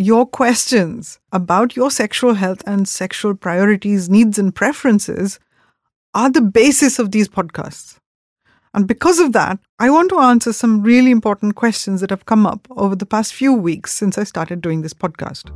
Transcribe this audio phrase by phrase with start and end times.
[0.00, 5.38] your questions about your sexual health and sexual priorities, needs, and preferences
[6.14, 7.98] are the basis of these podcasts.
[8.72, 12.46] And because of that, I want to answer some really important questions that have come
[12.46, 15.50] up over the past few weeks since I started doing this podcast.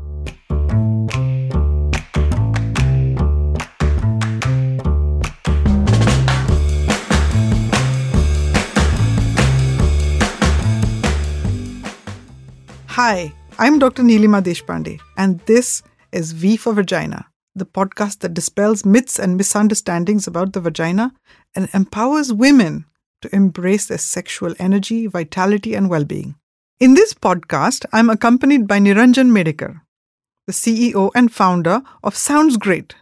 [12.89, 14.03] Hi, I'm Dr.
[14.03, 20.27] Neelima Deshpande, and this is V for Vagina, the podcast that dispels myths and misunderstandings
[20.27, 21.13] about the vagina
[21.55, 22.85] and empowers women
[23.23, 26.35] to embrace their sexual energy, vitality, and well being.
[26.81, 29.83] In this podcast, I'm accompanied by Niranjan Medhekar,
[30.49, 32.97] the CEO and founder of Sounds Great,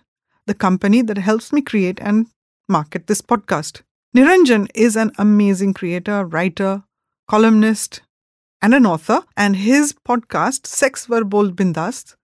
[0.47, 2.27] the company that helps me create and
[2.69, 3.81] market this podcast.
[4.15, 6.83] Niranjan is an amazing creator, writer,
[7.27, 8.03] columnist,
[8.63, 12.15] and an author, and his podcast, Sex Var Bol Bindas,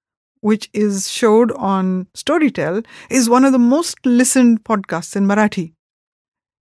[0.40, 5.72] which is showed on Storytel, is one of the most listened podcasts in Marathi.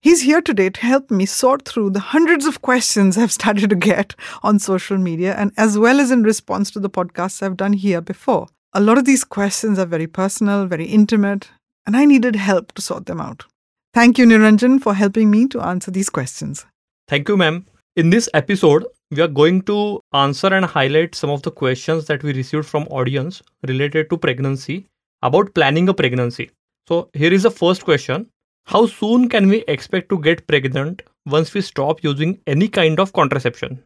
[0.00, 3.76] He's here today to help me sort through the hundreds of questions I've started to
[3.76, 7.72] get on social media and as well as in response to the podcasts I've done
[7.72, 8.46] here before.
[8.72, 11.50] A lot of these questions are very personal, very intimate,
[11.86, 13.46] and I needed help to sort them out.
[13.94, 16.66] Thank you, Niranjan, for helping me to answer these questions.
[17.08, 17.66] Thank you, ma'am.
[17.98, 22.22] In this episode, we are going to answer and highlight some of the questions that
[22.22, 24.86] we received from audience related to pregnancy
[25.22, 26.52] about planning a pregnancy.
[26.86, 28.30] So here is the first question
[28.66, 33.12] how soon can we expect to get pregnant once we stop using any kind of
[33.14, 33.82] contraception?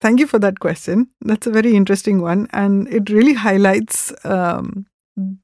[0.00, 1.08] Thank you for that question.
[1.20, 2.48] That's a very interesting one.
[2.54, 4.86] And it really highlights um,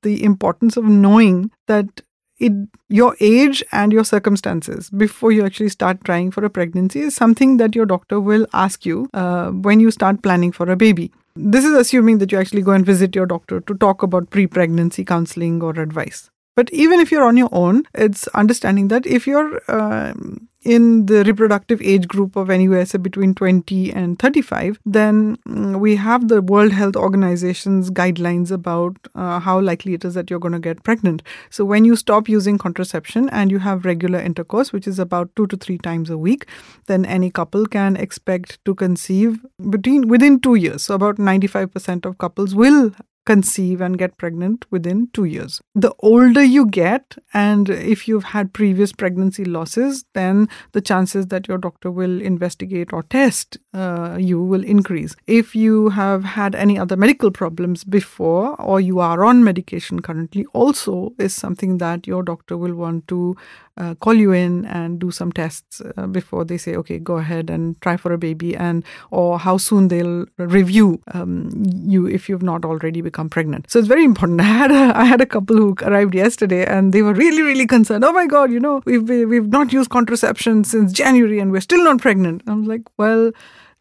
[0.00, 2.00] the importance of knowing that
[2.38, 2.52] it,
[2.88, 7.56] your age and your circumstances before you actually start trying for a pregnancy is something
[7.56, 11.12] that your doctor will ask you uh, when you start planning for a baby.
[11.34, 14.46] This is assuming that you actually go and visit your doctor to talk about pre
[14.46, 16.30] pregnancy counseling or advice.
[16.56, 21.22] But even if you're on your own, it's understanding that if you're um, in the
[21.22, 26.42] reproductive age group of anywhere say between 20 and 35, then mm, we have the
[26.42, 30.82] World Health Organization's guidelines about uh, how likely it is that you're going to get
[30.82, 31.22] pregnant.
[31.50, 35.46] So when you stop using contraception and you have regular intercourse, which is about two
[35.46, 36.46] to three times a week,
[36.86, 40.82] then any couple can expect to conceive between within two years.
[40.82, 42.90] So about 95% of couples will
[43.26, 45.60] conceive and get pregnant within two years.
[45.74, 51.48] The older you get, and if you've had previous pregnancy losses, then the chances that
[51.48, 55.14] your doctor will investigate or test uh, you will increase.
[55.26, 60.46] If you have had any other medical problems before, or you are on medication currently,
[60.52, 63.36] also is something that your doctor will want to
[63.76, 67.50] uh, call you in and do some tests uh, before they say okay go ahead
[67.50, 71.50] and try for a baby and or how soon they'll review um,
[71.84, 73.70] you if you've not already become pregnant.
[73.70, 74.40] So it's very important.
[74.42, 77.66] I had a, I had a couple who arrived yesterday and they were really really
[77.66, 78.04] concerned.
[78.04, 81.84] Oh my god you know we've we've not used contraception since january and we're still
[81.84, 82.42] not pregnant.
[82.46, 83.32] I'm like well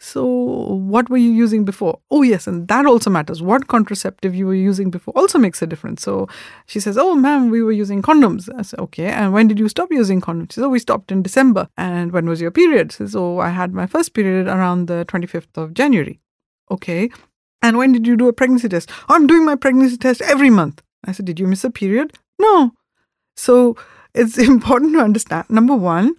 [0.05, 1.99] so, what were you using before?
[2.11, 3.41] Oh, yes, and that also matters.
[3.41, 6.03] What contraceptive you were using before also makes a difference.
[6.03, 6.29] So,
[6.67, 8.47] she says, Oh, ma'am, we were using condoms.
[8.55, 10.51] I said, Okay, and when did you stop using condoms?
[10.51, 11.67] She says, Oh, we stopped in December.
[11.75, 12.91] And when was your period?
[12.91, 16.19] She says, Oh, I had my first period around the 25th of January.
[16.69, 17.09] Okay,
[17.63, 18.91] and when did you do a pregnancy test?
[19.09, 20.83] I'm doing my pregnancy test every month.
[21.03, 22.13] I said, Did you miss a period?
[22.38, 22.73] No.
[23.35, 23.75] So,
[24.13, 26.13] it's important to understand number one,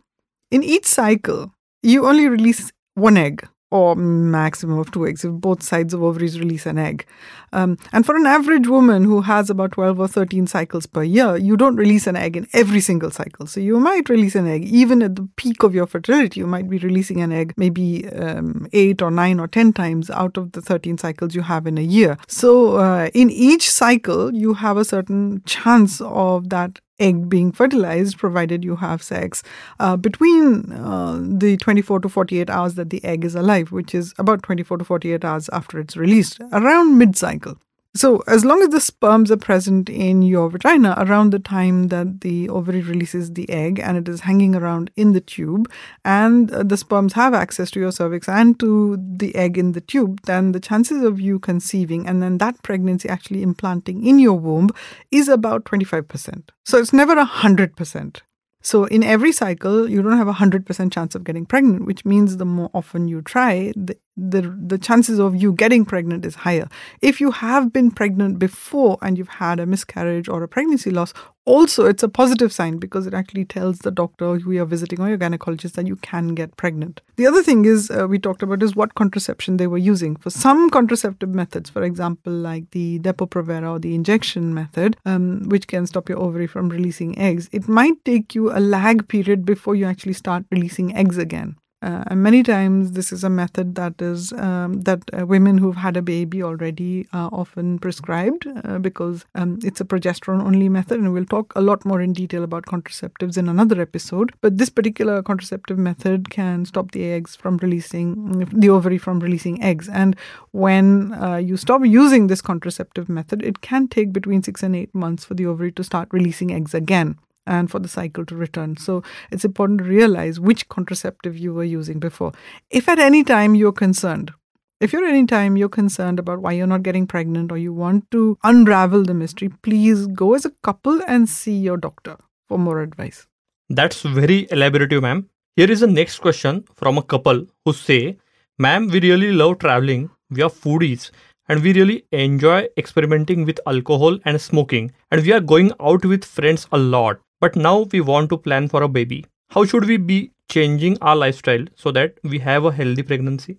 [0.51, 1.53] in each cycle,
[1.85, 6.39] you only release one egg or maximum of two eggs if both sides of ovaries
[6.39, 7.05] release an egg.
[7.53, 11.37] Um, and for an average woman who has about 12 or 13 cycles per year,
[11.37, 13.47] you don't release an egg in every single cycle.
[13.47, 16.41] So you might release an egg even at the peak of your fertility.
[16.41, 20.37] You might be releasing an egg maybe um, 8 or 9 or 10 times out
[20.37, 22.19] of the 13 cycles you have in a year.
[22.29, 28.19] So uh, in each cycle, you have a certain chance of that egg being fertilized
[28.19, 29.43] provided you have sex
[29.81, 34.15] uh, between uh, the 24 to 48 hours that the egg is alive which is
[34.19, 37.59] about 24 to 48 hours after it's released around mid cycle
[37.97, 42.21] so, as long as the sperms are present in your vagina around the time that
[42.21, 45.71] the ovary releases the egg and it is hanging around in the tube,
[46.05, 49.81] and uh, the sperms have access to your cervix and to the egg in the
[49.81, 54.39] tube, then the chances of you conceiving and then that pregnancy actually implanting in your
[54.39, 54.71] womb
[55.11, 56.51] is about 25%.
[56.65, 58.21] So, it's never 100%.
[58.63, 62.37] So, in every cycle, you don't have a 100% chance of getting pregnant, which means
[62.37, 66.69] the more often you try, the, the the chances of you getting pregnant is higher.
[67.03, 71.13] If you have been pregnant before and you've had a miscarriage or a pregnancy loss,
[71.45, 75.09] also it's a positive sign because it actually tells the doctor who you're visiting or
[75.09, 77.01] your gynecologist that you can get pregnant.
[77.17, 80.17] The other thing is uh, we talked about is what contraception they were using.
[80.17, 85.67] For some contraceptive methods, for example, like the Depo-Provera or the injection method, um, which
[85.67, 89.75] can stop your ovary from releasing eggs, it might take you a lag period before
[89.75, 91.57] you actually start releasing eggs again.
[91.83, 95.77] Uh, and many times, this is a method that is um, that uh, women who've
[95.77, 100.99] had a baby already are often prescribed uh, because um, it's a progesterone-only method.
[100.99, 104.33] And we'll talk a lot more in detail about contraceptives in another episode.
[104.41, 109.63] But this particular contraceptive method can stop the eggs from releasing the ovary from releasing
[109.63, 109.89] eggs.
[109.89, 110.17] And
[110.53, 114.95] when uh, you stop using this contraceptive method, it can take between six and eight
[114.95, 118.77] months for the ovary to start releasing eggs again and for the cycle to return.
[118.77, 122.33] So it's important to realize which contraceptive you were using before.
[122.71, 124.33] If at any time you're concerned,
[124.79, 128.11] if you're any time you're concerned about why you're not getting pregnant or you want
[128.11, 132.17] to unravel the mystery, please go as a couple and see your doctor
[132.47, 133.27] for more advice.
[133.71, 135.31] That's very elaborative, ma'am.
[135.57, 138.19] Here is the next question from a couple who say,
[138.59, 140.11] Ma'am, we really love traveling.
[140.31, 141.11] We are foodies
[141.49, 144.93] and we really enjoy experimenting with alcohol and smoking.
[145.11, 148.69] And we are going out with friends a lot but now we want to plan
[148.69, 149.25] for a baby.
[149.51, 153.59] How should we be changing our lifestyle so that we have a healthy pregnancy?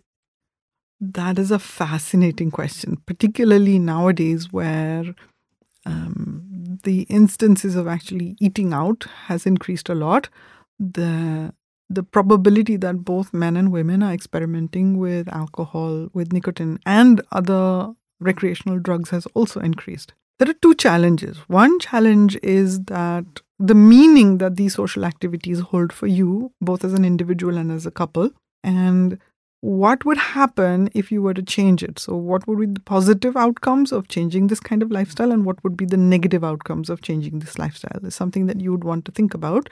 [1.00, 5.14] That is a fascinating question, particularly nowadays where
[5.86, 10.30] um, the instances of actually eating out has increased a lot.
[10.80, 11.54] The
[11.90, 17.94] the probability that both men and women are experimenting with alcohol, with nicotine, and other
[18.20, 20.14] recreational drugs has also increased.
[20.38, 21.38] There are two challenges.
[21.48, 26.94] One challenge is that the meaning that these social activities hold for you, both as
[26.94, 28.30] an individual and as a couple,
[28.64, 29.20] and
[29.62, 31.98] what would happen if you were to change it?
[31.98, 35.64] So, what would be the positive outcomes of changing this kind of lifestyle, and what
[35.64, 38.00] would be the negative outcomes of changing this lifestyle?
[38.06, 39.70] Is something that you would want to think about.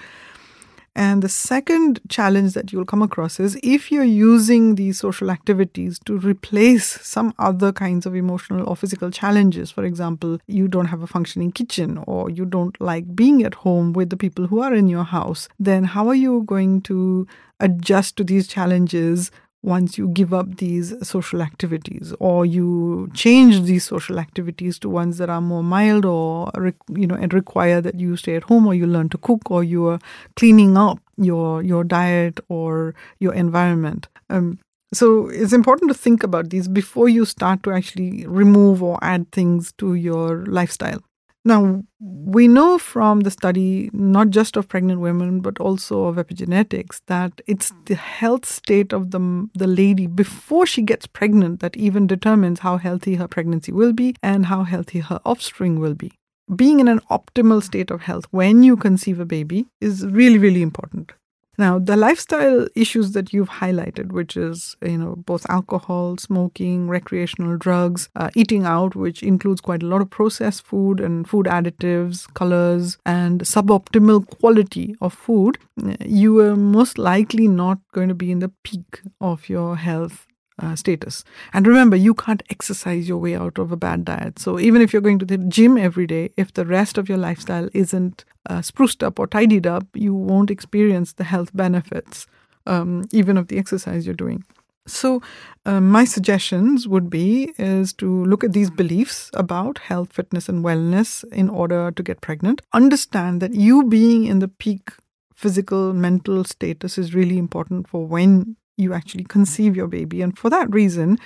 [0.96, 6.00] And the second challenge that you'll come across is if you're using these social activities
[6.06, 11.02] to replace some other kinds of emotional or physical challenges, for example, you don't have
[11.02, 14.74] a functioning kitchen or you don't like being at home with the people who are
[14.74, 17.28] in your house, then how are you going to
[17.60, 19.32] adjust to these challenges
[19.66, 25.18] once you give up these social activities or you change these social activities to ones
[25.18, 26.52] that are more mild or
[26.94, 29.64] you know and require that you stay at home or you learn to cook or
[29.64, 30.00] you are
[30.36, 34.08] cleaning up your your diet or your environment.
[34.30, 34.60] Um,
[34.94, 39.32] so it's important to think about these before you start to actually remove or add
[39.32, 41.02] things to your lifestyle
[41.48, 47.02] now, we know from the study, not just of pregnant women, but also of epigenetics,
[47.06, 52.08] that it's the health state of the, the lady before she gets pregnant that even
[52.08, 56.14] determines how healthy her pregnancy will be and how healthy her offspring will be.
[56.56, 60.64] Being in an optimal state of health when you conceive a baby is really, really
[60.64, 61.12] important.
[61.58, 67.58] Now, the lifestyle issues that you've highlighted, which is, you know, both alcohol, smoking, recreational
[67.58, 72.32] drugs, uh, eating out, which includes quite a lot of processed food and food additives,
[72.34, 75.58] colors, and suboptimal quality of food,
[76.00, 80.28] you are most likely not going to be in the peak of your health
[80.60, 81.24] uh, status.
[81.54, 84.40] And remember, you can't exercise your way out of a bad diet.
[84.40, 87.18] So even if you're going to the gym every day, if the rest of your
[87.18, 92.28] lifestyle isn't uh, spruced up or tidied up, you won't experience the health benefits,
[92.66, 94.44] um, even of the exercise you're doing.
[94.88, 95.20] So,
[95.66, 100.64] uh, my suggestions would be is to look at these beliefs about health, fitness, and
[100.64, 102.62] wellness in order to get pregnant.
[102.72, 104.92] Understand that you being in the peak
[105.34, 110.22] physical, mental status is really important for when you actually conceive your baby.
[110.22, 111.18] And for that reason,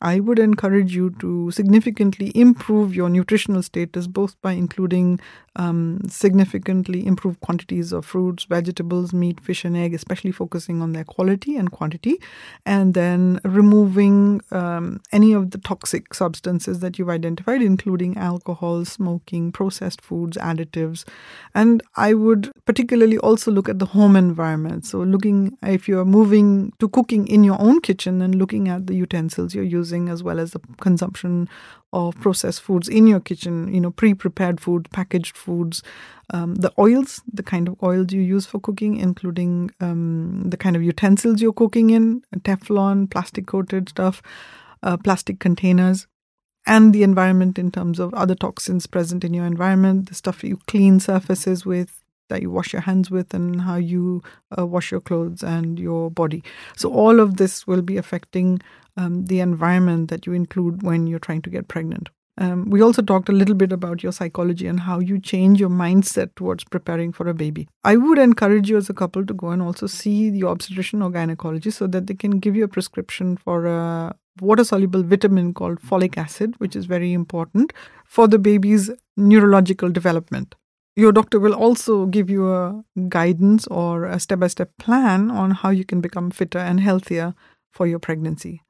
[0.00, 5.20] I would encourage you to significantly improve your nutritional status, both by including
[5.56, 11.04] um, significantly improved quantities of fruits, vegetables, meat, fish, and egg, especially focusing on their
[11.04, 12.20] quality and quantity,
[12.64, 19.50] and then removing um, any of the toxic substances that you've identified, including alcohol, smoking,
[19.50, 21.04] processed foods, additives.
[21.54, 24.86] And I would particularly also look at the home environment.
[24.86, 28.94] So, looking if you're moving to cooking in your own kitchen and looking at the
[28.94, 31.48] utensils you're using, as well as the consumption
[31.92, 35.82] of processed foods in your kitchen, you know, pre-prepared food, packaged foods,
[36.32, 40.76] um, the oils, the kind of oils you use for cooking, including um, the kind
[40.76, 44.22] of utensils you're cooking in, Teflon, plastic coated stuff,
[44.82, 46.06] uh, plastic containers,
[46.66, 50.58] and the environment in terms of other toxins present in your environment, the stuff you
[50.66, 51.99] clean surfaces with,
[52.30, 54.22] that you wash your hands with and how you
[54.58, 56.42] uh, wash your clothes and your body.
[56.76, 58.60] So, all of this will be affecting
[58.96, 62.08] um, the environment that you include when you're trying to get pregnant.
[62.38, 65.68] Um, we also talked a little bit about your psychology and how you change your
[65.68, 67.68] mindset towards preparing for a baby.
[67.84, 71.10] I would encourage you as a couple to go and also see the obstetrician or
[71.10, 75.82] gynecologist so that they can give you a prescription for a water soluble vitamin called
[75.82, 77.74] folic acid, which is very important
[78.06, 80.54] for the baby's neurological development.
[80.96, 85.52] Your doctor will also give you a guidance or a step by step plan on
[85.52, 87.34] how you can become fitter and healthier
[87.72, 88.62] for your pregnancy.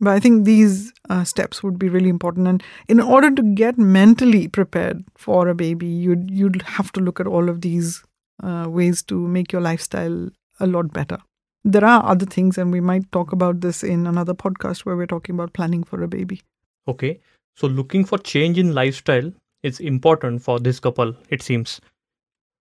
[0.00, 2.48] But I think these uh, steps would be really important.
[2.48, 7.20] And in order to get mentally prepared for a baby, you'd, you'd have to look
[7.20, 8.02] at all of these
[8.42, 11.18] uh, ways to make your lifestyle a lot better.
[11.64, 15.06] There are other things, and we might talk about this in another podcast where we're
[15.06, 16.42] talking about planning for a baby.
[16.88, 17.20] Okay.
[17.54, 21.80] So, looking for change in lifestyle is important for this couple, it seems.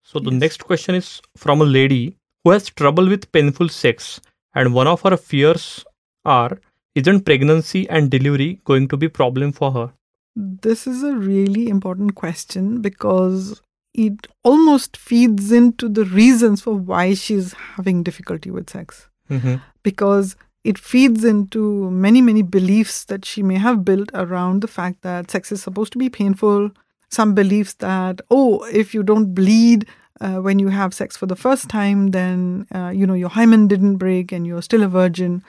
[0.03, 0.41] So, the yes.
[0.41, 4.21] next question is from a lady who has trouble with painful sex,
[4.55, 5.85] and one of her fears
[6.25, 6.59] are
[6.95, 9.93] isn't pregnancy and delivery going to be problem for her?
[10.35, 13.61] This is a really important question because
[13.95, 19.09] it almost feeds into the reasons for why she's having difficulty with sex.
[19.31, 19.57] Mm-hmm.
[19.83, 25.03] Because it feeds into many, many beliefs that she may have built around the fact
[25.03, 26.71] that sex is supposed to be painful.
[27.11, 29.87] Some beliefs that, oh, if you don't bleed
[30.21, 33.69] uh, when you have sex for the first time, then, uh, you know, your hymen
[33.69, 35.43] didn't break and you're still a virgin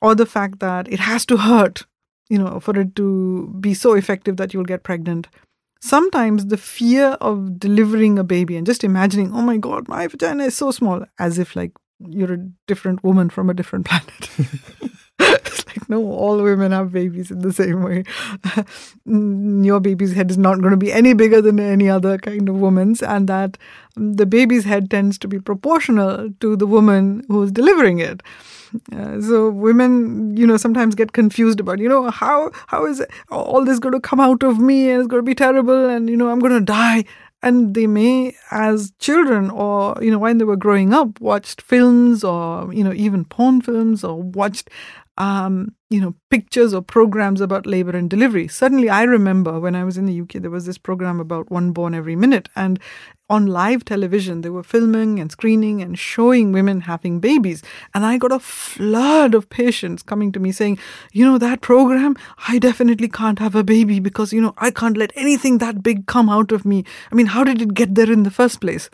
[0.00, 1.86] or the fact that it has to hurt,
[2.28, 5.28] you know, for it to be so effective that you'll get pregnant.
[5.80, 10.44] Sometimes the fear of delivering a baby and just imagining, oh my God, my vagina
[10.44, 14.30] is so small, as if like you're a different woman from a different planet.
[15.18, 18.04] it's like, no, all women have babies in the same way.
[19.64, 22.56] Your baby's head is not going to be any bigger than any other kind of
[22.56, 23.58] woman's, and that
[23.96, 28.22] the baby's head tends to be proportional to the woman who's delivering it.
[28.92, 33.64] Uh, so women, you know, sometimes get confused about, you know, how how is all
[33.64, 36.16] this going to come out of me and it's going to be terrible and you
[36.16, 37.04] know I'm going to die.
[37.42, 42.24] And they may, as children or you know when they were growing up, watched films
[42.24, 44.68] or you know even porn films or watched
[45.18, 48.48] um, you know, pictures or programs about labor and delivery.
[48.48, 51.72] Suddenly, I remember when I was in the UK, there was this program about one
[51.72, 52.78] born every minute, and
[53.28, 57.62] on live television, they were filming and screening and showing women having babies.
[57.94, 60.78] And I got a flood of patients coming to me saying,
[61.12, 64.96] you know, that program, I definitely can't have a baby because, you know, I can't
[64.96, 66.84] let anything that big come out of me.
[67.10, 68.90] I mean, how did it get there in the first place?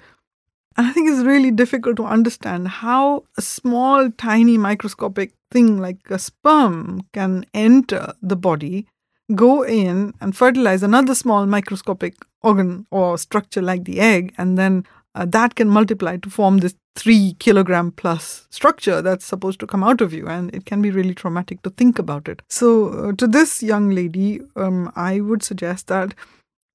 [0.76, 6.10] And I think it's really difficult to understand how a small, tiny, microscopic thing like
[6.10, 8.86] a sperm can enter the body,
[9.34, 14.84] go in and fertilize another small microscopic organ or structure like the egg, and then
[15.14, 19.82] uh, that can multiply to form this three kilogram plus structure that's supposed to come
[19.82, 22.42] out of you and it can be really traumatic to think about it.
[22.48, 26.14] So uh, to this young lady um, i would suggest that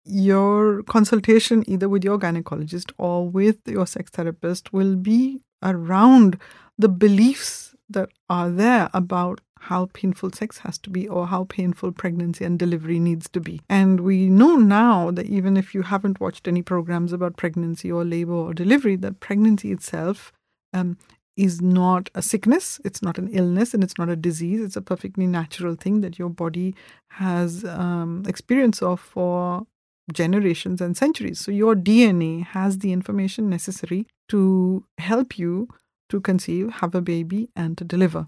[0.05, 6.39] your consultation either with your gynecologist or with your sex therapist will be around
[6.77, 11.91] the beliefs that are there about how painful sex has to be or how painful
[11.91, 13.61] pregnancy and delivery needs to be.
[13.69, 18.05] And we know now that even if you haven't watched any programs about pregnancy or
[18.05, 20.31] labor or delivery, that pregnancy itself
[20.73, 20.97] um,
[21.35, 24.61] is not a sickness, it's not an illness, and it's not a disease.
[24.61, 26.75] It's a perfectly natural thing that your body
[27.11, 29.65] has um, experience of for
[30.13, 31.39] generations and centuries.
[31.39, 35.67] So your DNA has the information necessary to help you
[36.09, 38.27] to conceive, have a baby, and to deliver.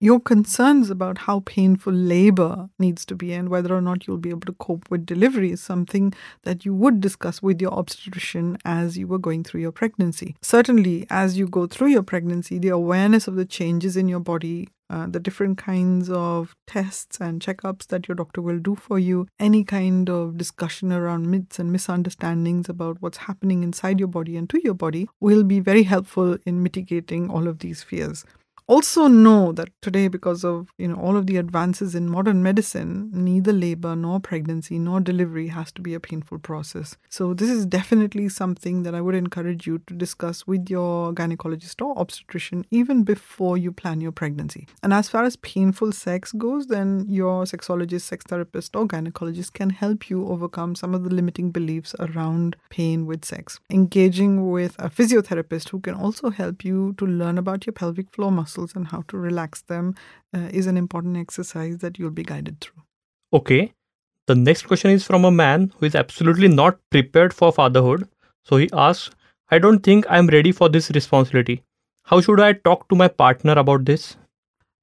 [0.00, 4.30] Your concerns about how painful labor needs to be and whether or not you'll be
[4.30, 8.98] able to cope with delivery is something that you would discuss with your obstetrician as
[8.98, 10.36] you were going through your pregnancy.
[10.42, 14.68] Certainly, as you go through your pregnancy, the awareness of the changes in your body
[14.90, 19.26] uh, the different kinds of tests and checkups that your doctor will do for you,
[19.40, 24.50] any kind of discussion around myths and misunderstandings about what's happening inside your body and
[24.50, 28.24] to your body will be very helpful in mitigating all of these fears
[28.66, 33.10] also know that today because of you know all of the advances in modern medicine
[33.12, 36.96] neither labor nor pregnancy nor delivery has to be a painful process.
[37.10, 41.84] So this is definitely something that i would encourage you to discuss with your gynecologist
[41.84, 44.66] or obstetrician even before you plan your pregnancy.
[44.82, 49.70] And as far as painful sex goes then your sexologist sex therapist or gynecologist can
[49.70, 53.60] help you overcome some of the limiting beliefs around pain with sex.
[53.68, 58.32] Engaging with a physiotherapist who can also help you to learn about your pelvic floor
[58.32, 59.94] muscles muscles and how to relax them
[60.34, 62.82] uh, is an important exercise that you'll be guided through.
[63.32, 63.72] Okay.
[64.26, 68.08] The next question is from a man who is absolutely not prepared for fatherhood.
[68.44, 69.10] So he asks,
[69.50, 71.62] I don't think I'm ready for this responsibility.
[72.04, 74.16] How should I talk to my partner about this?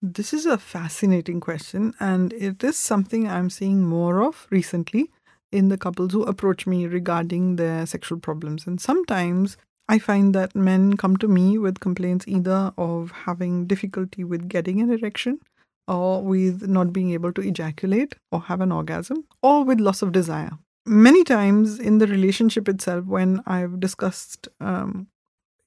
[0.01, 5.11] This is a fascinating question, and it is something I'm seeing more of recently
[5.51, 8.65] in the couples who approach me regarding their sexual problems.
[8.65, 9.57] And sometimes
[9.91, 14.79] I find that men come to me with complaints either of having difficulty with getting
[14.79, 15.41] an erection,
[15.85, 20.13] or with not being able to ejaculate or have an orgasm, or with loss of
[20.13, 20.51] desire.
[20.85, 25.07] Many times in the relationship itself, when I've discussed um,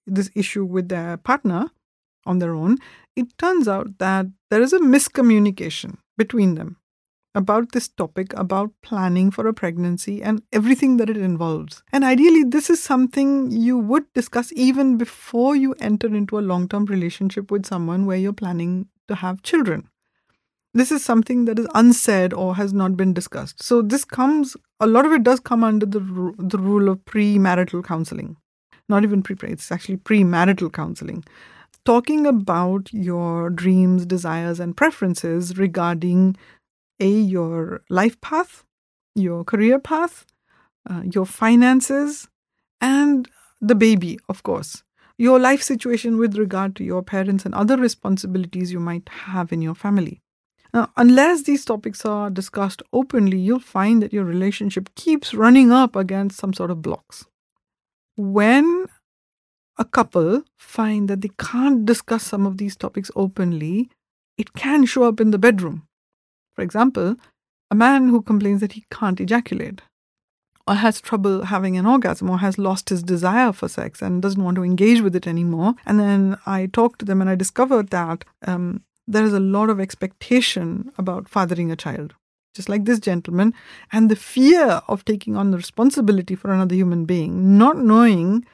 [0.06, 1.70] this issue with their partner
[2.24, 2.78] on their own,
[3.14, 6.78] it turns out that there is a miscommunication between them
[7.34, 11.82] about this topic, about planning for a pregnancy and everything that it involves.
[11.92, 16.68] And ideally, this is something you would discuss even before you enter into a long
[16.68, 19.88] term relationship with someone where you're planning to have children.
[20.72, 23.62] This is something that is unsaid or has not been discussed.
[23.62, 26.00] So, this comes, a lot of it does come under the,
[26.38, 28.36] the rule of premarital counseling.
[28.88, 31.24] Not even pre it's actually premarital counseling
[31.84, 36.36] talking about your dreams, desires, and preferences regarding
[37.00, 38.64] a your life path,
[39.14, 40.24] your career path,
[40.88, 42.28] uh, your finances,
[42.80, 43.28] and
[43.60, 44.82] the baby, of course.
[45.16, 49.62] Your life situation with regard to your parents and other responsibilities you might have in
[49.62, 50.20] your family.
[50.72, 55.94] Now, unless these topics are discussed openly, you'll find that your relationship keeps running up
[55.94, 57.26] against some sort of blocks.
[58.16, 58.86] When
[59.78, 63.88] a couple find that they can't discuss some of these topics openly,
[64.36, 65.86] it can show up in the bedroom.
[66.54, 67.16] For example,
[67.70, 69.82] a man who complains that he can't ejaculate,
[70.66, 74.42] or has trouble having an orgasm, or has lost his desire for sex and doesn't
[74.42, 75.74] want to engage with it anymore.
[75.84, 79.68] And then I talked to them and I discovered that um, there is a lot
[79.68, 82.14] of expectation about fathering a child
[82.54, 83.52] just like this gentleman,
[83.92, 88.46] and the fear of taking on the responsibility for another human being, not knowing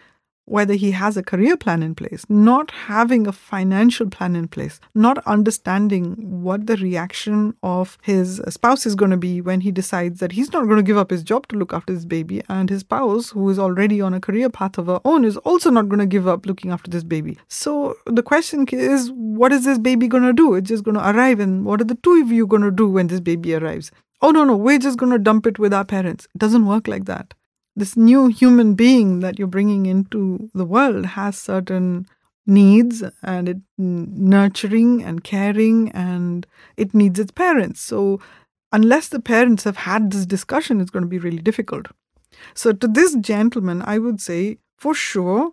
[0.51, 4.81] whether he has a career plan in place, not having a financial plan in place,
[4.95, 10.19] not understanding what the reaction of his spouse is going to be when he decides
[10.19, 12.69] that he's not going to give up his job to look after his baby, and
[12.69, 15.89] his spouse, who is already on a career path of her own, is also not
[15.89, 17.39] going to give up looking after this baby.
[17.47, 20.55] So the question is, what is this baby going to do?
[20.55, 22.89] It's just going to arrive, and what are the two of you going to do
[22.89, 23.93] when this baby arrives?
[24.21, 26.27] Oh, no, no, we're just going to dump it with our parents.
[26.35, 27.35] It doesn't work like that
[27.77, 32.07] this new human being that you're bringing into the world has certain
[32.47, 37.81] needs and it nurturing and caring and it needs its parents.
[37.81, 38.21] So
[38.73, 41.87] unless the parents have had this discussion it's going to be really difficult.
[42.55, 45.53] So to this gentleman i would say for sure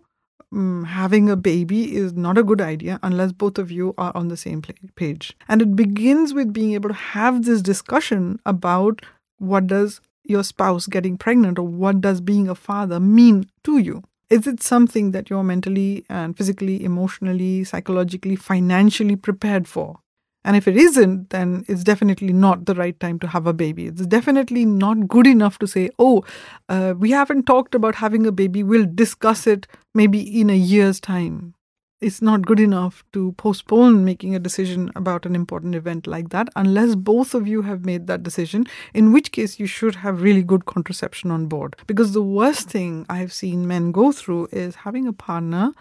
[0.52, 4.28] um, having a baby is not a good idea unless both of you are on
[4.28, 4.62] the same
[4.96, 5.36] page.
[5.48, 9.04] And it begins with being able to have this discussion about
[9.38, 14.02] what does your spouse getting pregnant or what does being a father mean to you?
[14.30, 20.00] Is it something that you're mentally and physically, emotionally, psychologically, financially prepared for?
[20.44, 23.86] And if it isn't, then it's definitely not the right time to have a baby.
[23.86, 26.24] It's definitely not good enough to say, oh,
[26.68, 28.62] uh, we haven't talked about having a baby.
[28.62, 31.54] We'll discuss it maybe in a year's time
[32.00, 36.48] it's not good enough to postpone making a decision about an important event like that
[36.54, 40.42] unless both of you have made that decision, in which case you should have really
[40.42, 41.74] good contraception on board.
[41.86, 45.72] Because the worst thing I've seen men go through is having a partner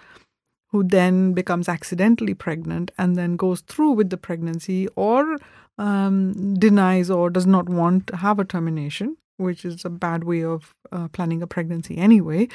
[0.71, 5.37] who then becomes accidentally pregnant and then goes through with the pregnancy or
[5.77, 10.43] um, denies or does not want to have a termination, which is a bad way
[10.43, 12.47] of uh, planning a pregnancy anyway.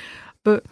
[0.44, 0.66] But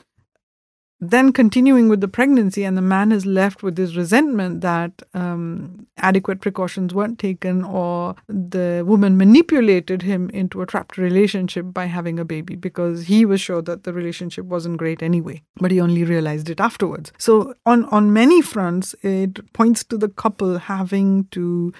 [1.01, 5.87] then continuing with the pregnancy, and the man is left with this resentment that um,
[5.97, 12.19] adequate precautions weren't taken, or the woman manipulated him into a trapped relationship by having
[12.19, 16.05] a baby because he was sure that the relationship wasn't great anyway, but he only
[16.05, 17.13] realized it afterwards.
[17.19, 21.73] So, on, on many fronts, it points to the couple having to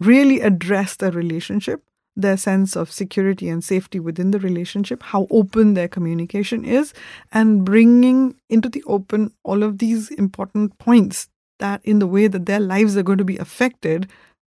[0.00, 1.82] really address their relationship
[2.16, 6.94] their sense of security and safety within the relationship, how open their communication is,
[7.32, 12.46] and bringing into the open all of these important points that in the way that
[12.46, 14.08] their lives are going to be affected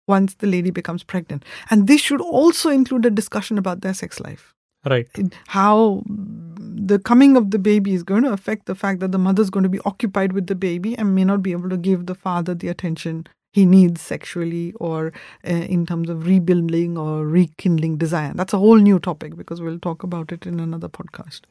[0.07, 1.45] once the lady becomes pregnant.
[1.69, 4.53] And this should also include a discussion about their sex life.
[4.83, 5.07] Right.
[5.47, 9.41] How the coming of the baby is going to affect the fact that the mother
[9.41, 12.07] is going to be occupied with the baby and may not be able to give
[12.07, 15.13] the father the attention he needs sexually or
[15.45, 18.31] uh, in terms of rebuilding or rekindling desire.
[18.33, 21.41] That's a whole new topic because we'll talk about it in another podcast.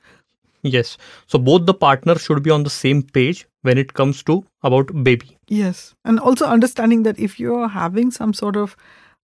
[0.63, 0.99] Yes.
[1.27, 5.05] So both the partners should be on the same page when it comes to about
[5.05, 5.39] baby.
[5.49, 5.95] Yes.
[6.05, 8.77] And also understanding that if you're having some sort of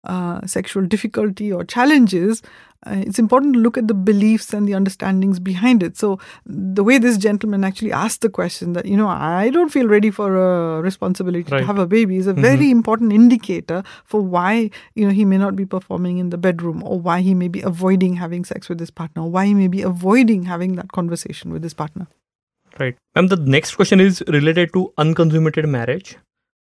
[0.06, 2.42] uh, sexual difficulty or challenges,
[2.88, 5.98] uh, it's important to look at the beliefs and the understandings behind it.
[5.98, 9.88] So, the way this gentleman actually asked the question that, you know, I don't feel
[9.88, 11.60] ready for a responsibility Right.
[11.62, 12.42] to have a baby is a Mhm.
[12.42, 16.84] very important indicator for why, you know, he may not be performing in the bedroom
[16.84, 19.68] or why he may be avoiding having sex with his partner or why he may
[19.68, 22.08] be avoiding having that conversation with his partner.
[22.80, 22.96] Right.
[23.16, 26.18] And the next question is related to unconsummated marriage.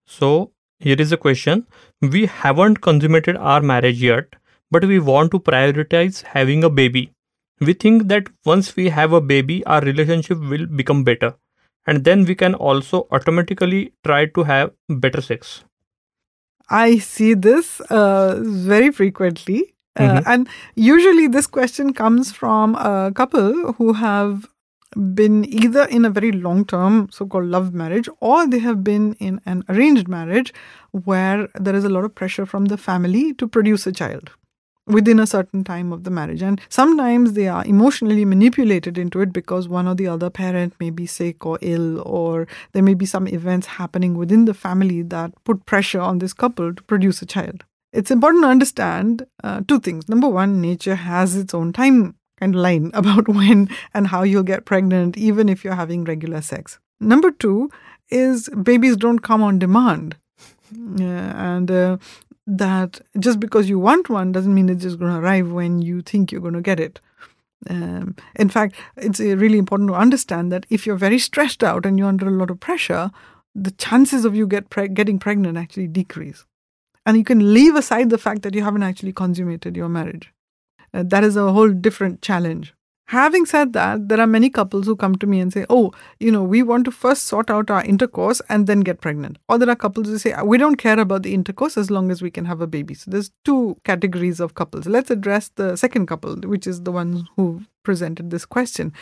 [0.05, 1.65] So here is a question.
[2.01, 4.35] We haven't consummated our marriage yet,
[4.71, 7.11] but we want to prioritize having a baby.
[7.59, 11.35] We think that once we have a baby, our relationship will become better.
[11.85, 15.63] And then we can also automatically try to have better sex.
[16.69, 19.73] I see this uh, very frequently.
[19.95, 20.23] Uh, Mhm.
[20.25, 24.47] and usually, this question comes from a couple who have
[24.95, 29.13] been either in a very long term so called love marriage or they have been
[29.15, 30.53] in an arranged marriage
[30.91, 34.31] where there is a lot of pressure from the family to produce a child
[34.85, 36.41] within a certain time of the marriage.
[36.41, 40.89] And sometimes they are emotionally manipulated into it because one or the other parent may
[40.89, 45.31] be sick or ill, or there may be some events happening within the family that
[45.43, 47.63] put pressure on this couple to produce a child.
[47.93, 50.09] It's important to understand uh, two things.
[50.09, 52.15] Number one, nature has its own time
[52.51, 56.79] line about when and how you'll get pregnant, even if you're having regular sex.
[56.99, 57.69] Number two
[58.09, 60.17] is babies don't come on demand.
[60.95, 61.97] Yeah, and uh,
[62.47, 66.01] that just because you want one doesn't mean it's just going to arrive when you
[66.01, 66.99] think you're going to get it.
[67.69, 71.85] Um, in fact, it's uh, really important to understand that if you're very stressed out
[71.85, 73.11] and you're under a lot of pressure,
[73.55, 76.45] the chances of you get pre- getting pregnant actually decrease.
[77.05, 80.33] And you can leave aside the fact that you haven't actually consummated your marriage.
[80.93, 82.73] Uh, that is a whole different challenge.
[83.07, 86.31] Having said that, there are many couples who come to me and say, Oh, you
[86.31, 89.37] know, we want to first sort out our intercourse and then get pregnant.
[89.49, 92.21] Or there are couples who say, We don't care about the intercourse as long as
[92.21, 92.93] we can have a baby.
[92.93, 94.87] So there's two categories of couples.
[94.87, 98.93] Let's address the second couple, which is the one who presented this question.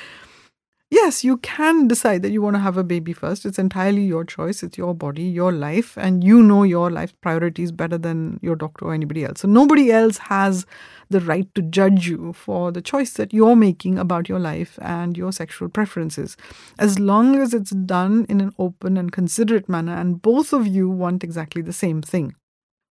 [0.93, 3.45] Yes, you can decide that you want to have a baby first.
[3.45, 4.62] It's entirely your choice.
[4.62, 8.86] It's your body, your life, and you know your life priorities better than your doctor
[8.86, 9.39] or anybody else.
[9.39, 10.65] So nobody else has
[11.10, 15.17] the right to judge you for the choice that you're making about your life and
[15.17, 16.36] your sexual preferences.
[16.77, 20.89] As long as it's done in an open and considerate manner, and both of you
[20.89, 22.36] want exactly the same thing.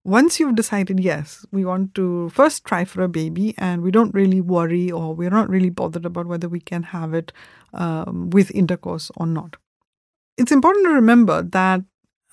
[0.05, 4.13] Once you've decided, yes, we want to first try for a baby, and we don't
[4.13, 7.31] really worry or we're not really bothered about whether we can have it
[7.73, 9.57] um, with intercourse or not.
[10.37, 11.81] It's important to remember that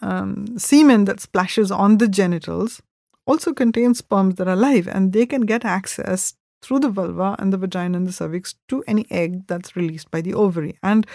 [0.01, 2.81] um, semen that splashes on the genitals
[3.27, 7.53] also contains sperms that are live and they can get access through the vulva and
[7.53, 10.79] the vagina and the cervix to any egg that's released by the ovary.
[10.83, 11.07] And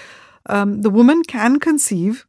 [0.48, 2.26] um, the woman can conceive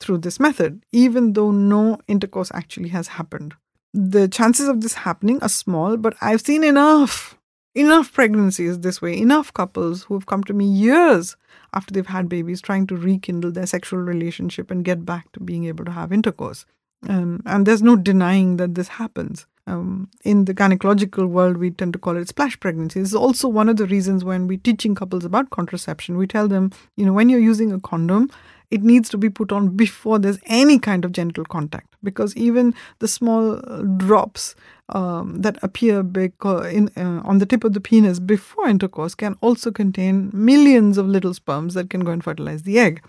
[0.00, 3.54] through this method, even though no intercourse actually has happened.
[3.92, 7.38] The chances of this happening are small, but I've seen enough,
[7.74, 11.36] enough pregnancies this way, enough couples who have come to me years
[11.72, 15.64] after they've had babies trying to rekindle their sexual relationship and get back to being
[15.64, 16.66] able to have intercourse.
[17.08, 19.46] Um, and there's no denying that this happens.
[19.66, 23.00] Um, in the gynecological world, we tend to call it splash pregnancy.
[23.00, 26.48] This is also one of the reasons when we're teaching couples about contraception, we tell
[26.48, 28.30] them, you know, when you're using a condom,
[28.70, 32.74] it needs to be put on before there's any kind of genital contact because even
[32.98, 34.54] the small uh, drops
[34.90, 39.70] um, that appear in, uh, on the tip of the penis before intercourse can also
[39.70, 43.02] contain millions of little sperms that can go and fertilize the egg.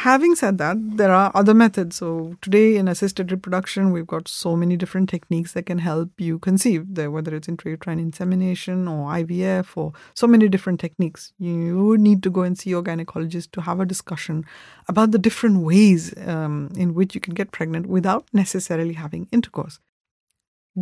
[0.00, 1.96] Having said that, there are other methods.
[1.96, 6.38] So today in assisted reproduction, we've got so many different techniques that can help you
[6.38, 11.32] conceive, whether it's intrauterine insemination or IVF or so many different techniques.
[11.38, 14.44] You would need to go and see your gynecologist to have a discussion
[14.86, 19.80] about the different ways um, in which you can get pregnant without necessarily having intercourse.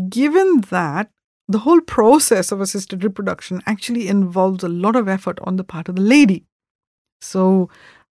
[0.09, 1.09] Given that
[1.47, 5.89] the whole process of assisted reproduction actually involves a lot of effort on the part
[5.89, 6.47] of the lady.
[7.21, 7.71] So,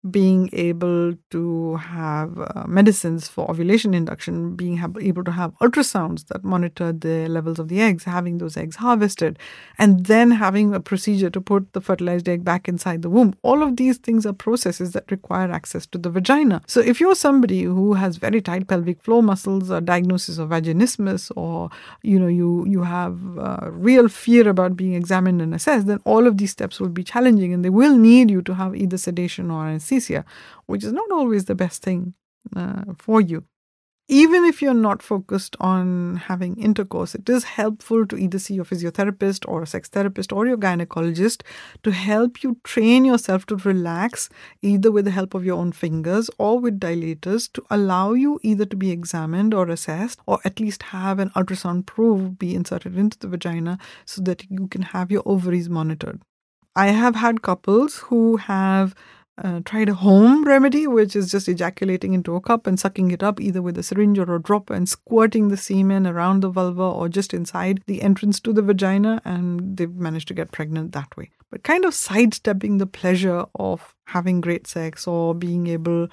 [0.09, 6.25] being able to have uh, medicines for ovulation induction, being have, able to have ultrasounds
[6.27, 9.37] that monitor the levels of the eggs, having those eggs harvested,
[9.77, 13.35] and then having a procedure to put the fertilized egg back inside the womb.
[13.43, 16.63] All of these things are processes that require access to the vagina.
[16.65, 21.31] So if you're somebody who has very tight pelvic floor muscles, a diagnosis of vaginismus,
[21.35, 21.69] or
[22.01, 26.25] you know you you have uh, real fear about being examined and assessed, then all
[26.25, 29.51] of these steps will be challenging, and they will need you to have either sedation
[29.51, 29.90] or anesthesia,
[30.65, 32.13] which is not always the best thing
[32.55, 33.43] uh, for you.
[34.11, 38.65] even if you're not focused on having intercourse, it is helpful to either see your
[38.65, 41.43] physiotherapist or a sex therapist or your gynecologist
[41.81, 44.27] to help you train yourself to relax,
[44.61, 48.65] either with the help of your own fingers or with dilators, to allow you either
[48.65, 53.17] to be examined or assessed, or at least have an ultrasound probe be inserted into
[53.19, 56.21] the vagina so that you can have your ovaries monitored.
[56.75, 58.93] I have had couples who have
[59.37, 63.23] uh, tried a home remedy, which is just ejaculating into a cup and sucking it
[63.23, 66.83] up either with a syringe or a dropper and squirting the semen around the vulva
[66.83, 71.15] or just inside the entrance to the vagina, and they've managed to get pregnant that
[71.17, 71.29] way.
[71.49, 76.07] But kind of sidestepping the pleasure of having great sex or being able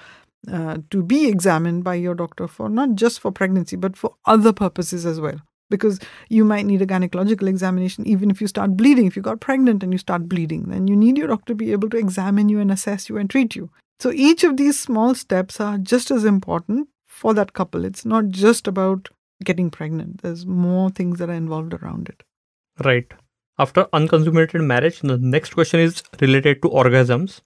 [0.50, 4.52] uh, to be examined by your doctor for not just for pregnancy but for other
[4.52, 9.06] purposes as well because you might need a gynecological examination even if you start bleeding.
[9.06, 11.72] If you got pregnant and you start bleeding, then you need your doctor to be
[11.72, 13.70] able to examine you and assess you and treat you.
[14.00, 17.84] So each of these small steps are just as important for that couple.
[17.84, 19.08] It's not just about
[19.44, 22.22] getting pregnant, there's more things that are involved around it.
[22.84, 23.06] Right.
[23.58, 27.40] After unconsummated marriage, the next question is related to orgasms.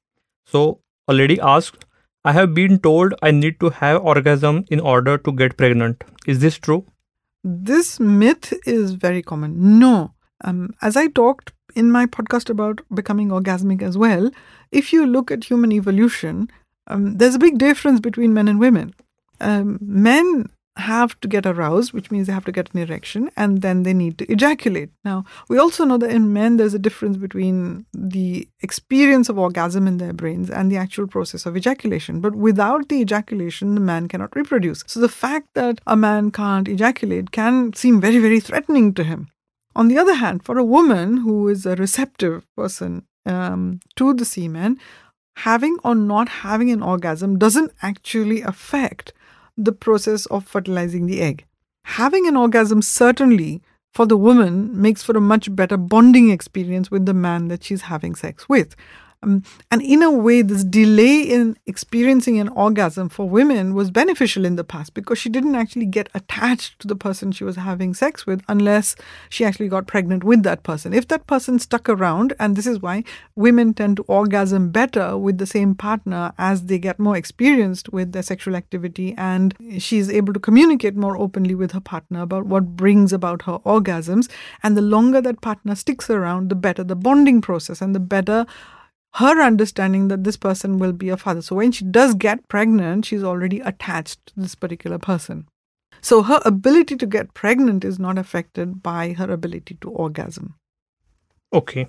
[0.47, 1.87] So a lady asked,
[2.25, 6.05] I have been told I need to have orgasm in order to get pregnant.
[6.27, 6.85] Is this true?
[7.45, 9.79] This myth is very common.
[9.79, 10.15] No.
[10.45, 14.31] Um, as I talked in my podcast about becoming orgasmic as well,
[14.71, 16.49] if you look at human evolution,
[16.87, 18.95] um, there's a big difference between men and women.
[19.41, 23.61] Um, men have to get aroused, which means they have to get an erection, and
[23.61, 24.91] then they need to ejaculate.
[25.05, 29.87] Now, we also know that in men, there's a difference between the experience of orgasm
[29.87, 32.21] in their brains and the actual process of ejaculation.
[32.21, 34.83] But without the ejaculation, the man cannot reproduce.
[34.87, 39.29] So the fact that a man can't ejaculate can seem very, very threatening to him.
[39.77, 44.25] On the other hand, for a woman who is a receptive person um, to the
[44.25, 44.79] semen,
[45.37, 49.13] having or not having an orgasm doesn't actually affect
[49.57, 51.45] the process of fertilizing the egg.
[51.85, 53.63] Having an orgasm certainly
[53.93, 57.83] for the woman makes for a much better bonding experience with the man that she's
[57.83, 58.75] having sex with.
[59.23, 64.45] Um, and in a way, this delay in experiencing an orgasm for women was beneficial
[64.45, 67.95] in the past because she didn't actually get attached to the person she was having
[67.95, 68.97] sex with unless
[69.29, 70.93] she actually got pregnant with that person.
[70.93, 73.05] If that person stuck around, and this is why
[73.37, 78.13] women tend to orgasm better with the same partner as they get more experienced with
[78.13, 82.77] their sexual activity and she's able to communicate more openly with her partner about what
[82.77, 84.29] brings about her orgasms.
[84.63, 88.47] And the longer that partner sticks around, the better the bonding process and the better
[89.15, 91.43] her understanding that this person will be a father.
[91.43, 95.47] So when she does get pregnant, she's already attached to this particular person.
[96.01, 100.55] So her ability to get pregnant is not affected by her ability to orgasm.
[101.53, 101.89] Okay.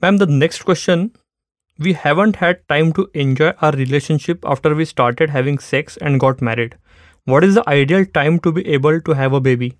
[0.00, 1.12] Ma'am, the next question
[1.78, 6.42] we haven't had time to enjoy our relationship after we started having sex and got
[6.42, 6.76] married.
[7.24, 9.78] What is the ideal time to be able to have a baby?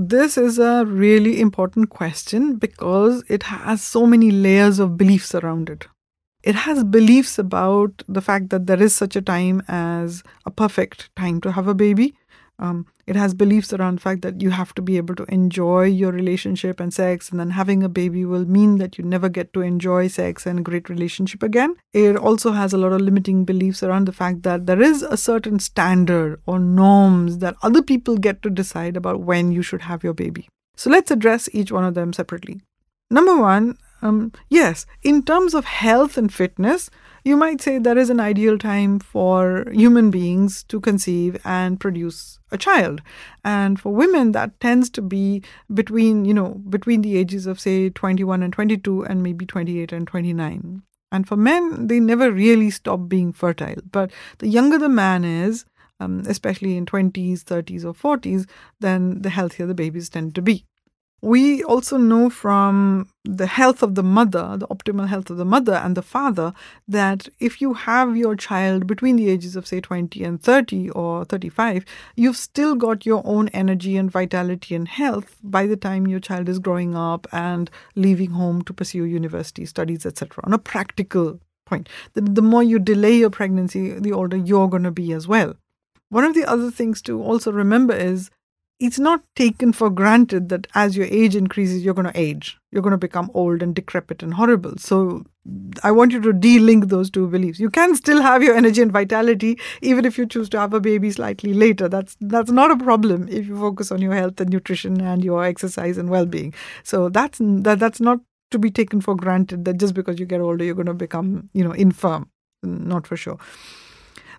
[0.00, 5.68] This is a really important question because it has so many layers of beliefs around
[5.68, 5.88] it.
[6.44, 11.10] It has beliefs about the fact that there is such a time as a perfect
[11.16, 12.14] time to have a baby.
[12.60, 15.84] Um, it has beliefs around the fact that you have to be able to enjoy
[15.84, 19.52] your relationship and sex, and then having a baby will mean that you never get
[19.52, 21.76] to enjoy sex and a great relationship again.
[21.92, 25.16] It also has a lot of limiting beliefs around the fact that there is a
[25.16, 30.02] certain standard or norms that other people get to decide about when you should have
[30.02, 30.48] your baby.
[30.76, 32.60] So let's address each one of them separately.
[33.10, 36.90] Number one, um, yes, in terms of health and fitness,
[37.28, 42.40] you might say there is an ideal time for human beings to conceive and produce
[42.50, 43.02] a child.
[43.44, 47.90] And for women that tends to be between you know between the ages of say
[47.90, 53.08] 21 and 22 and maybe 28 and 29 and for men they never really stop
[53.08, 53.82] being fertile.
[53.92, 55.66] But the younger the man is
[56.00, 58.48] um, especially in 20s 30s or 40s
[58.80, 60.64] then the healthier the babies tend to be
[61.20, 65.74] we also know from the health of the mother, the optimal health of the mother
[65.74, 66.52] and the father,
[66.86, 71.24] that if you have your child between the ages of, say, 20 and 30 or
[71.24, 76.20] 35, you've still got your own energy and vitality and health by the time your
[76.20, 80.42] child is growing up and leaving home to pursue university studies, etc.
[80.44, 84.84] On a practical point, the, the more you delay your pregnancy, the older you're going
[84.84, 85.56] to be as well.
[86.10, 88.30] One of the other things to also remember is
[88.80, 92.56] it's not taken for granted that as your age increases, you're going to age.
[92.70, 94.74] You're going to become old and decrepit and horrible.
[94.78, 95.24] So
[95.82, 97.58] I want you to de-link those two beliefs.
[97.58, 100.80] You can still have your energy and vitality even if you choose to have a
[100.80, 101.88] baby slightly later.
[101.88, 105.44] That's that's not a problem if you focus on your health and nutrition and your
[105.44, 106.54] exercise and well-being.
[106.84, 110.40] So that's that, that's not to be taken for granted that just because you get
[110.40, 112.30] older you're going to become, you know, infirm.
[112.62, 113.38] Not for sure.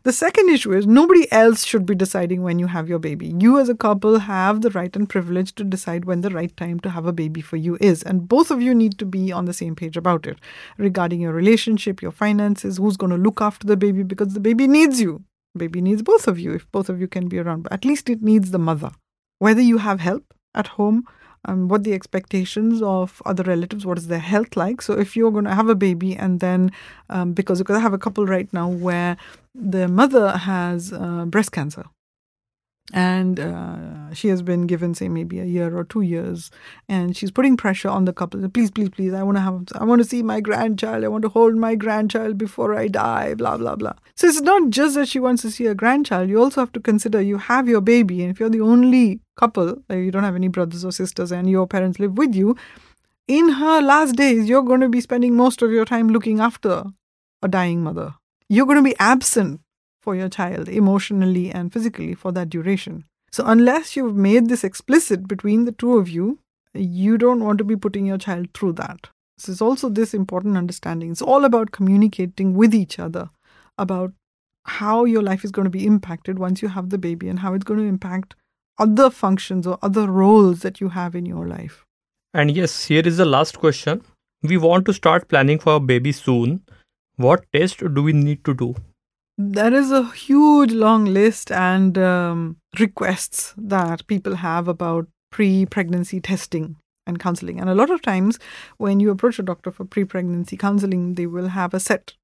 [0.03, 3.33] The second issue is nobody else should be deciding when you have your baby.
[3.37, 6.79] You, as a couple, have the right and privilege to decide when the right time
[6.81, 8.01] to have a baby for you is.
[8.03, 10.39] And both of you need to be on the same page about it
[10.77, 14.67] regarding your relationship, your finances, who's going to look after the baby because the baby
[14.67, 15.23] needs you.
[15.57, 18.09] Baby needs both of you if both of you can be around, but at least
[18.09, 18.91] it needs the mother.
[19.39, 21.05] Whether you have help at home
[21.55, 24.81] what the expectations of other relatives, what is their health like.
[24.81, 26.71] So if you're going to have a baby and then,
[27.09, 29.17] um, because, because I have a couple right now where
[29.53, 31.85] the mother has uh, breast cancer
[32.93, 36.49] and uh, she has been given say maybe a year or two years.
[36.87, 38.47] And she's putting pressure on the couple.
[38.49, 41.03] Please please please i want to have i want to see my grandchild.
[41.03, 43.93] I want to hold my grandchild before i die blah blah blah.
[44.15, 46.29] So it's not just that she wants to see a grandchild.
[46.29, 48.21] You also have to consider you have your baby.
[48.21, 51.65] And if you're the only couple you don't have any brothers or sisters and your
[51.65, 52.57] parents live with you
[53.25, 56.83] in her last days you're going to be spending most of your time looking after
[57.41, 58.15] a dying mother.
[58.49, 59.61] You're going to be absent
[60.01, 63.05] for your child emotionally and physically for that duration.
[63.31, 66.39] So, unless you've made this explicit between the two of you,
[66.73, 69.09] you don't want to be putting your child through that.
[69.37, 71.11] This is also this important understanding.
[71.11, 73.29] It's all about communicating with each other
[73.77, 74.13] about
[74.65, 77.53] how your life is going to be impacted once you have the baby and how
[77.53, 78.35] it's going to impact
[78.77, 81.85] other functions or other roles that you have in your life.
[82.33, 84.01] And yes, here is the last question.
[84.43, 86.61] We want to start planning for a baby soon.
[87.15, 88.75] What test do we need to do?
[89.41, 96.19] There is a huge long list and um, requests that people have about pre pregnancy
[96.19, 96.75] testing
[97.07, 97.57] and counseling.
[97.57, 98.37] And a lot of times,
[98.79, 102.15] when you approach a doctor for pre pregnancy counseling, they will have a set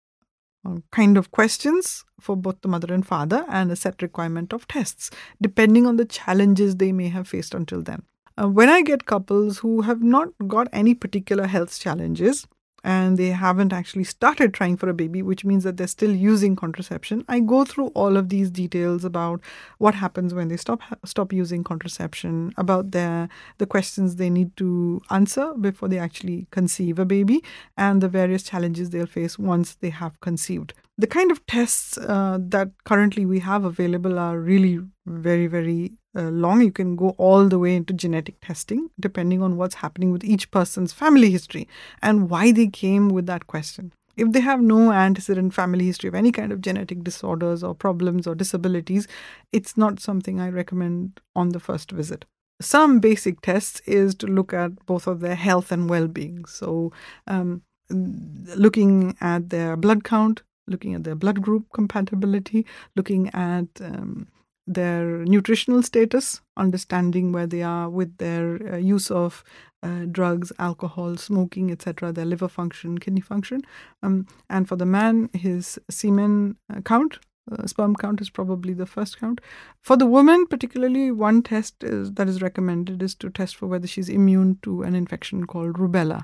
[0.68, 4.68] uh, kind of questions for both the mother and father and a set requirement of
[4.68, 5.10] tests,
[5.42, 8.04] depending on the challenges they may have faced until then.
[8.38, 12.46] Uh, when I get couples who have not got any particular health challenges,
[12.86, 16.56] and they haven't actually started trying for a baby, which means that they're still using
[16.56, 17.26] contraception.
[17.28, 19.42] I go through all of these details about
[19.80, 25.02] what happens when they stop stop using contraception, about their the questions they need to
[25.10, 27.44] answer before they actually conceive a baby,
[27.76, 30.74] and the various challenges they'll face once they have conceived.
[30.98, 36.30] The kind of tests uh, that currently we have available are really very very uh,
[36.30, 36.62] long.
[36.62, 40.52] You can go all the way into genetic testing, depending on what's happening with each
[40.52, 41.68] person's family history
[42.02, 43.94] and why they came with that question.
[44.18, 48.26] If they have no antecedent family history of any kind of genetic disorders or problems
[48.26, 49.08] or disabilities,
[49.52, 52.26] it's not something I recommend on the first visit.
[52.62, 56.46] Some basic tests is to look at both of their health and well being.
[56.46, 56.94] So,
[57.28, 64.28] um, looking at their blood count, looking at their blood group compatibility, looking at um,
[64.68, 69.44] their nutritional status, understanding where they are with their uh, use of
[69.84, 73.62] uh, drugs, alcohol, smoking, etc., their liver function, kidney function.
[74.02, 77.20] Um, and for the man, his semen count,
[77.52, 79.40] uh, sperm count is probably the first count.
[79.82, 83.86] For the woman, particularly, one test is, that is recommended is to test for whether
[83.86, 86.24] she's immune to an infection called rubella.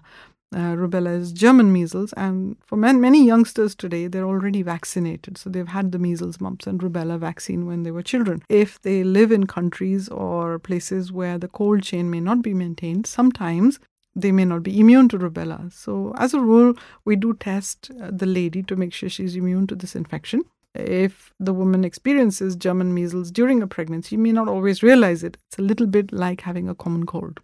[0.54, 5.38] Uh, rubella is German measles, and for man, many youngsters today, they're already vaccinated.
[5.38, 8.44] So they've had the measles, mumps, and rubella vaccine when they were children.
[8.50, 13.08] If they live in countries or places where the cold chain may not be maintained,
[13.08, 13.80] sometimes
[14.14, 15.72] they may not be immune to rubella.
[15.72, 16.74] So, as a rule,
[17.06, 20.44] we do test uh, the lady to make sure she's immune to this infection.
[20.76, 25.38] If the woman experiences German measles during a pregnancy, you may not always realize it.
[25.48, 27.40] It's a little bit like having a common cold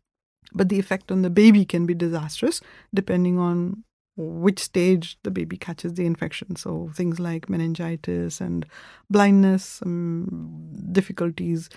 [0.53, 2.61] but the effect on the baby can be disastrous
[2.93, 3.83] depending on
[4.17, 6.55] which stage the baby catches the infection.
[6.55, 8.65] So things like meningitis and
[9.09, 11.69] blindness, um, difficulties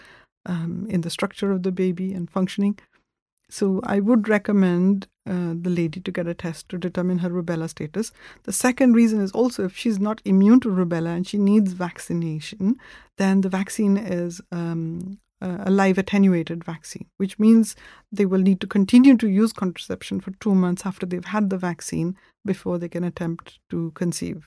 [0.47, 2.79] um, in the structure of the baby and functioning.
[3.51, 7.69] So I would recommend uh, the lady to get a test to determine her rubella
[7.69, 8.13] status.
[8.45, 12.77] The second reason is also if she's not immune to rubella and she needs vaccination,
[13.19, 17.75] then the vaccine is um, a live attenuated vaccine, which means
[18.13, 21.57] they will need to continue to use contraception for two months after they've had the
[21.57, 24.47] vaccine before they can attempt to conceive.